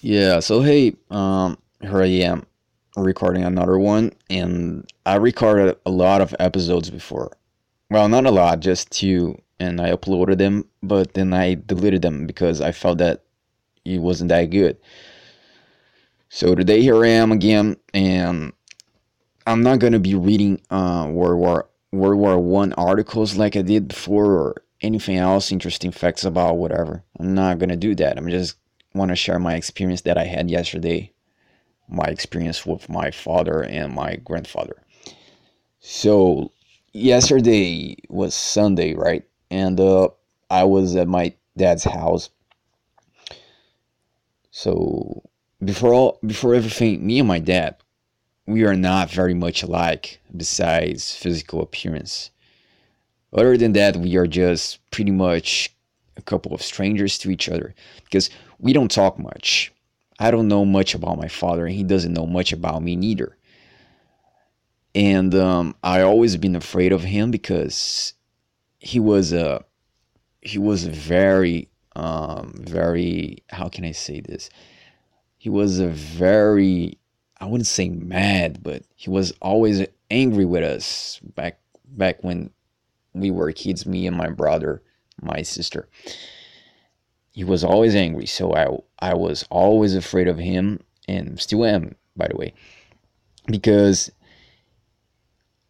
[0.00, 2.46] Yeah, so hey, um, here I am
[2.96, 7.36] recording another one, and I recorded a lot of episodes before.
[7.90, 12.28] Well, not a lot, just two, and I uploaded them, but then I deleted them
[12.28, 13.24] because I felt that
[13.84, 14.76] it wasn't that good.
[16.28, 18.52] So today here I am again, and
[19.48, 23.88] I'm not gonna be reading uh, World War World War One articles like I did
[23.88, 27.02] before, or anything else, interesting facts about whatever.
[27.18, 28.16] I'm not gonna do that.
[28.16, 28.54] I'm just
[28.98, 31.12] want to share my experience that I had yesterday,
[31.88, 34.82] my experience with my father and my grandfather.
[35.80, 36.52] So,
[36.92, 39.24] yesterday was Sunday, right?
[39.50, 40.08] And uh,
[40.50, 42.30] I was at my dad's house.
[44.50, 45.22] So,
[45.64, 47.76] before all, before everything, me and my dad,
[48.46, 52.30] we are not very much alike besides physical appearance.
[53.32, 55.74] Other than that, we are just pretty much
[56.18, 59.72] a couple of strangers to each other because we don't talk much.
[60.18, 63.36] I don't know much about my father, and he doesn't know much about me neither.
[64.94, 68.14] And um, I always been afraid of him because
[68.80, 69.64] he was a
[70.40, 74.50] he was a very um, very how can I say this?
[75.36, 76.98] He was a very
[77.40, 82.50] I wouldn't say mad, but he was always angry with us back back when
[83.14, 84.82] we were kids, me and my brother,
[85.22, 85.88] my sister.
[87.32, 88.66] He was always angry, so I
[89.10, 92.54] I was always afraid of him, and still am, by the way,
[93.46, 94.10] because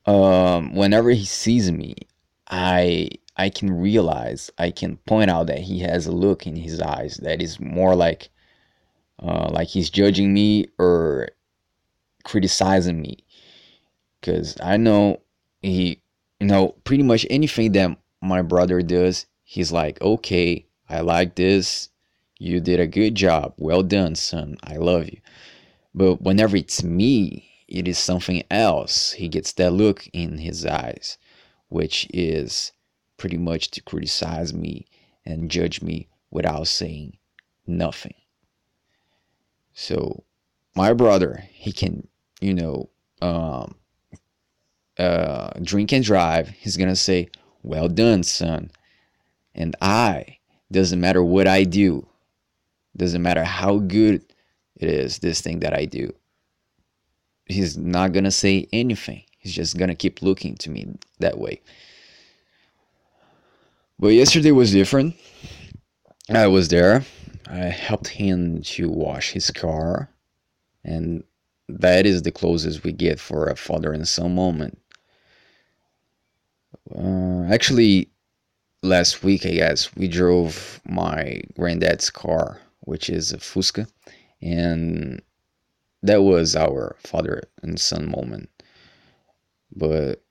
[0.06, 1.94] um, whenever he sees me,
[2.48, 6.80] I I can realize, I can point out that he has a look in his
[6.80, 8.30] eyes that is more like
[9.22, 11.28] uh, like he's judging me or
[12.24, 13.18] criticizing me,
[14.20, 15.20] because I know
[15.60, 16.00] he
[16.40, 21.88] you know pretty much anything that my brother does, he's like, okay, I like this.
[22.38, 23.54] You did a good job.
[23.56, 24.58] Well done, son.
[24.62, 25.20] I love you.
[25.94, 29.12] But whenever it's me, it is something else.
[29.12, 31.16] He gets that look in his eyes,
[31.70, 32.72] which is
[33.16, 34.84] pretty much to criticize me
[35.24, 37.16] and judge me without saying
[37.66, 38.14] nothing.
[39.72, 40.24] So,
[40.76, 42.06] my brother, he can,
[42.42, 42.90] you know,
[43.22, 43.76] um,
[44.98, 46.50] uh, drink and drive.
[46.50, 47.28] He's gonna say,
[47.62, 48.70] "Well done, son."
[49.58, 50.38] And I,
[50.70, 52.06] doesn't matter what I do,
[52.96, 54.24] doesn't matter how good
[54.76, 56.14] it is, this thing that I do.
[57.46, 59.24] He's not gonna say anything.
[59.36, 60.86] He's just gonna keep looking to me
[61.18, 61.60] that way.
[63.98, 65.16] But yesterday was different.
[66.30, 67.04] I was there.
[67.48, 70.08] I helped him to wash his car,
[70.84, 71.24] and
[71.68, 74.78] that is the closest we get for a father and son moment.
[76.94, 78.10] Uh, actually,
[78.82, 83.88] last week, I guess, we drove my granddad's car, which is a Fusca,
[84.40, 85.20] and
[86.02, 88.50] that was our father and son moment.
[89.74, 90.22] But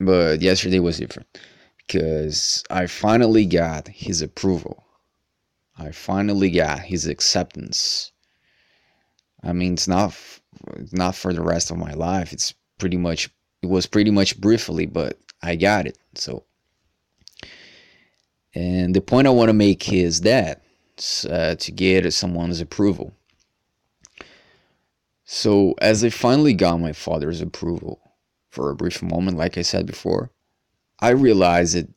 [0.00, 1.38] but yesterday was different
[1.78, 4.84] because I finally got his approval.
[5.78, 8.12] I finally got his acceptance.
[9.42, 10.16] I mean, it's not
[10.92, 12.32] not for the rest of my life.
[12.32, 13.30] It's pretty much
[13.62, 15.98] it was pretty much briefly, but I got it.
[16.14, 16.44] So
[18.54, 20.62] and the point I want to make is that
[21.28, 23.12] uh, to get someone's approval.
[25.24, 28.00] So, as I finally got my father's approval
[28.50, 30.30] for a brief moment, like I said before,
[31.00, 31.88] I realized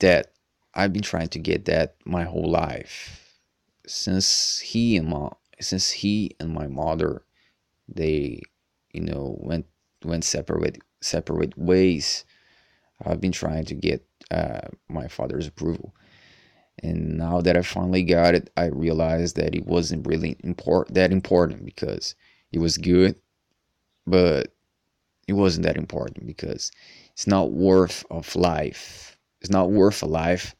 [0.00, 0.32] that
[0.74, 3.20] I've been trying to get that my whole life.
[3.86, 7.22] Since he and my since he and my mother
[7.88, 8.40] they
[8.92, 9.66] you know went
[10.04, 12.24] went separate separate ways,
[13.04, 15.94] I've been trying to get uh, my father's approval.
[16.82, 21.12] And now that I finally got it, I realized that it wasn't really important that
[21.12, 22.14] important because
[22.52, 23.16] it was good,
[24.06, 24.52] but
[25.28, 26.70] it wasn't that important because
[27.12, 29.16] it's not worth of life.
[29.40, 30.54] It's not worth a life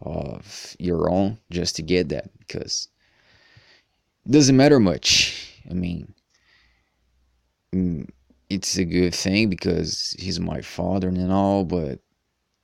[0.00, 2.88] of your own just to get that because
[4.26, 5.60] it doesn't matter much.
[5.70, 6.14] I mean,
[7.74, 8.08] mm,
[8.48, 12.00] it's a good thing because he's my father and all, but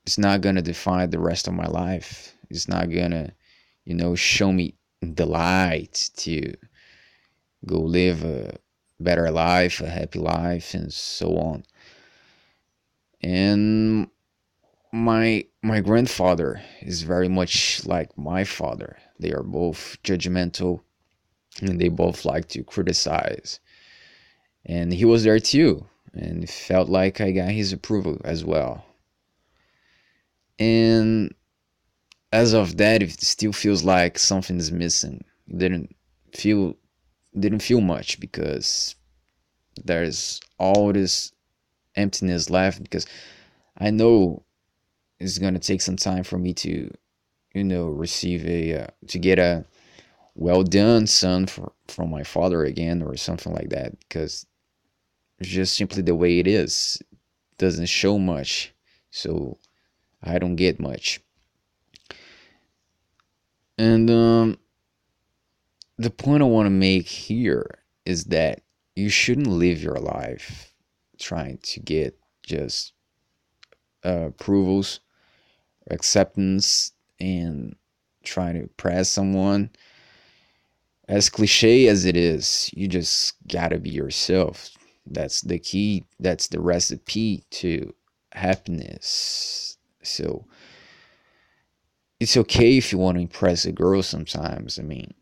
[0.06, 3.32] it's not gonna define the rest of my life it's not gonna,
[3.84, 6.54] you know, show me the light to
[7.66, 8.56] go live a
[9.00, 11.64] better life, a happy life, and so on.
[13.22, 14.08] And
[14.92, 18.96] my my grandfather is very much like my father.
[19.18, 20.80] They are both judgmental
[21.60, 23.60] and they both like to criticize.
[24.66, 28.84] And he was there too and felt like I got his approval as well.
[30.58, 31.34] And
[32.34, 35.22] as of that, it still feels like something is missing.
[35.46, 35.94] It didn't
[36.34, 36.76] feel
[37.38, 38.96] didn't feel much because
[39.84, 41.32] there's all this
[41.94, 43.06] emptiness left because
[43.78, 44.44] I know
[45.20, 46.92] it's gonna take some time for me to,
[47.54, 49.64] you know, receive a uh, to get a
[50.34, 54.44] well done son for, from my father again or something like that because
[55.40, 58.74] just simply the way it is it doesn't show much
[59.10, 59.56] so
[60.20, 61.20] I don't get much
[63.78, 64.58] and um,
[65.98, 68.60] the point I want to make here is that
[68.96, 70.74] you shouldn't live your life
[71.18, 72.92] trying to get just
[74.04, 75.00] uh, approvals,
[75.90, 77.74] acceptance, and
[78.22, 79.70] trying to impress someone.
[81.08, 84.70] As cliche as it is, you just gotta be yourself.
[85.06, 87.94] That's the key, that's the recipe to
[88.32, 89.76] happiness.
[90.02, 90.46] So,
[92.20, 94.78] it's okay if you want to impress a girl sometimes.
[94.78, 95.12] I mean,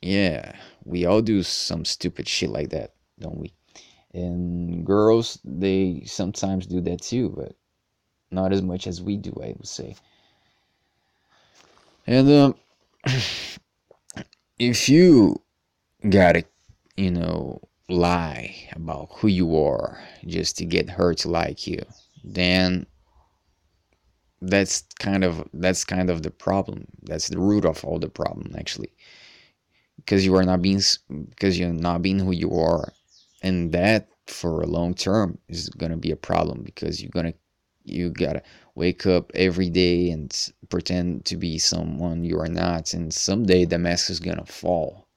[0.00, 0.52] yeah,
[0.84, 3.52] we all do some stupid shit like that, don't we?
[4.14, 7.54] And girls, they sometimes do that too, but
[8.30, 9.96] not as much as we do, I would say.
[12.06, 12.54] And um,
[14.58, 15.40] if you
[16.08, 16.44] gotta,
[16.96, 21.80] you know, lie about who you are just to get her to like you,
[22.24, 22.86] then
[24.52, 26.86] that's kind of that's kind of the problem.
[27.02, 28.92] That's the root of all the problem, actually,
[29.96, 30.82] because you are not being
[31.30, 32.92] because you're not being who you are,
[33.42, 37.34] and that for a long term is gonna be a problem because you're gonna
[37.84, 38.42] you gotta
[38.74, 42.92] wake up every day and pretend to be someone you are not.
[42.94, 45.08] And someday the mask is gonna fall.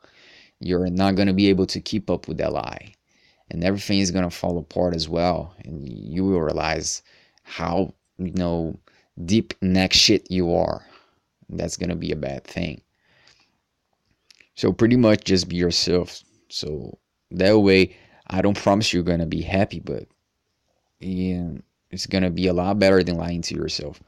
[0.60, 2.94] You're not gonna be able to keep up with that lie.
[3.52, 5.54] And everything is gonna fall apart as well.
[5.66, 7.04] And you will realize
[7.44, 8.80] how you know
[9.24, 10.86] deep neck shit you are
[11.50, 12.82] that's gonna be a bad thing
[14.56, 16.98] so pretty much just be yourself so
[17.32, 17.96] that way
[18.28, 20.06] i don't promise you're gonna be happy but
[21.00, 21.50] yeah
[21.96, 24.02] it's gonna be a lot better than lying to yourself.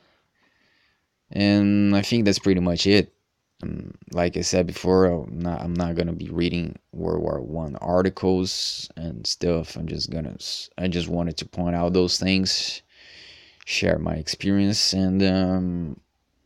[1.32, 3.14] And I think that's pretty much it.
[3.64, 7.76] Um, like I said before, I'm not, I'm not gonna be reading World War One
[7.78, 9.76] articles and stuff.
[9.76, 10.38] I'm just gonna
[10.78, 12.82] I just wanted to point out those things,
[13.68, 16.00] share my experience, and um,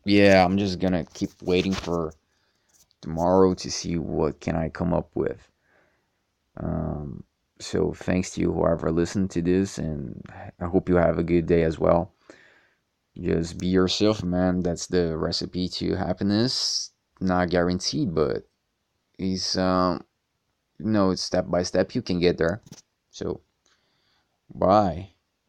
[0.06, 2.14] yeah, I'm just gonna keep waiting for
[3.00, 5.38] tomorrow to see what can I come up with.
[6.58, 7.24] Um,
[7.60, 10.20] so thanks to you whoever listened to this and
[10.60, 12.12] i hope you have a good day as well.
[13.16, 14.62] Just be yourself man.
[14.62, 16.90] That's the recipe to happiness.
[17.20, 18.48] Not guaranteed but
[19.20, 20.04] it's um
[20.80, 22.62] you know it's step by step you can get there.
[23.12, 23.42] So
[24.54, 25.11] bye